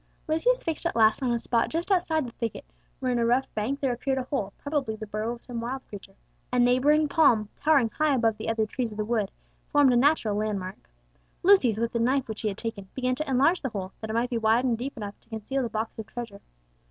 Lucius 0.27 0.63
fixed 0.63 0.87
at 0.87 0.95
last 0.95 1.21
on 1.21 1.31
a 1.31 1.37
spot 1.37 1.69
just 1.69 1.91
outside 1.91 2.25
the 2.25 2.31
thicket, 2.31 2.65
where 2.99 3.11
in 3.11 3.19
a 3.19 3.23
rough 3.27 3.45
bank 3.53 3.79
there 3.79 3.93
appeared 3.93 4.17
a 4.17 4.23
hole, 4.23 4.51
probably 4.57 4.95
the 4.95 5.05
burrow 5.05 5.33
of 5.33 5.43
some 5.43 5.61
wild 5.61 5.87
creature. 5.87 6.15
A 6.51 6.57
neighbouring 6.57 7.07
palm, 7.07 7.49
towering 7.63 7.91
high 7.91 8.15
above 8.15 8.37
the 8.39 8.49
other 8.49 8.65
trees 8.65 8.89
of 8.89 8.97
the 8.97 9.05
wood, 9.05 9.29
formed 9.71 9.93
a 9.93 9.95
natural 9.95 10.33
landmark. 10.35 10.89
Lucius, 11.43 11.77
with 11.77 11.91
the 11.93 11.99
knife 11.99 12.27
which 12.27 12.41
he 12.41 12.47
had 12.47 12.57
taken, 12.57 12.89
began 12.95 13.13
to 13.13 13.29
enlarge 13.29 13.61
the 13.61 13.69
hole, 13.69 13.91
that 14.01 14.09
it 14.09 14.13
might 14.13 14.31
be 14.31 14.39
wide 14.39 14.65
and 14.65 14.75
deep 14.79 14.97
enough 14.97 15.13
to 15.21 15.29
conceal 15.29 15.61
the 15.61 15.69
box 15.69 15.99
of 15.99 16.07
treasure. 16.07 16.41